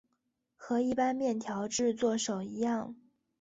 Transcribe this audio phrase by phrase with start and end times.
[0.55, 2.95] 和一般面条制作手一样。